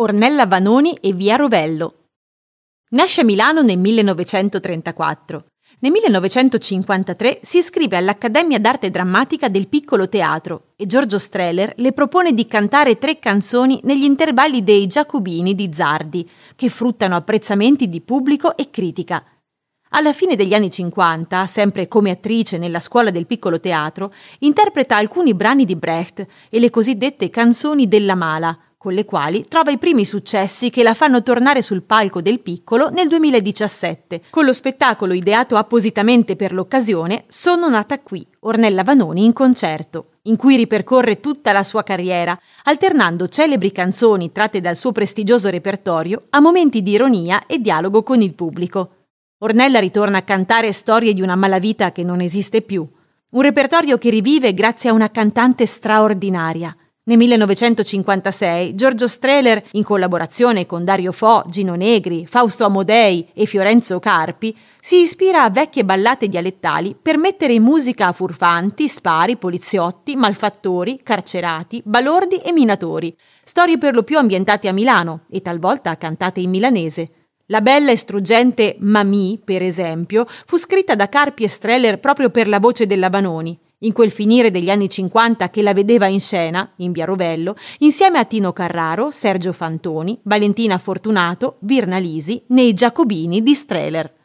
[0.00, 2.06] Ornella Vanoni e Via Rovello.
[2.92, 5.44] Nasce a Milano nel 1934.
[5.80, 12.32] Nel 1953 si iscrive all'Accademia d'Arte Drammatica del Piccolo Teatro e Giorgio Streller le propone
[12.32, 18.56] di cantare tre canzoni negli intervalli dei Giacobini di Zardi, che fruttano apprezzamenti di pubblico
[18.56, 19.22] e critica.
[19.90, 25.34] Alla fine degli anni 50, sempre come attrice nella scuola del piccolo teatro, interpreta alcuni
[25.34, 30.06] brani di Brecht e le cosiddette canzoni della mala, con le quali trova i primi
[30.06, 35.56] successi che la fanno tornare sul palco del piccolo nel 2017, con lo spettacolo ideato
[35.56, 41.62] appositamente per l'occasione Sono nata qui, Ornella Vanoni in concerto, in cui ripercorre tutta la
[41.62, 47.58] sua carriera, alternando celebri canzoni tratte dal suo prestigioso repertorio a momenti di ironia e
[47.58, 49.08] dialogo con il pubblico.
[49.40, 52.88] Ornella ritorna a cantare storie di una malavita che non esiste più,
[53.32, 60.66] un repertorio che rivive grazie a una cantante straordinaria, nel 1956 Giorgio Strehler, in collaborazione
[60.66, 66.28] con Dario Fo, Gino Negri, Fausto Amodei e Fiorenzo Carpi, si ispira a vecchie ballate
[66.28, 73.94] dialettali per mettere in musica furfanti, spari, poliziotti, malfattori, carcerati, balordi e minatori, storie per
[73.94, 77.10] lo più ambientate a Milano e talvolta cantate in milanese.
[77.46, 82.46] La bella e struggente Mamì, per esempio, fu scritta da Carpi e Streller proprio per
[82.46, 86.72] la voce della Vanoni in quel finire degli anni 50 che la vedeva in scena,
[86.76, 93.42] in Via Rovello, insieme a Tino Carraro, Sergio Fantoni, Valentina Fortunato, Virna Lisi, nei Giacobini
[93.42, 94.19] di Streller.